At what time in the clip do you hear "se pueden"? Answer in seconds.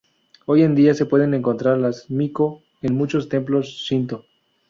0.95-1.35